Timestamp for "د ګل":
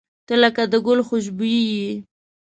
0.71-0.99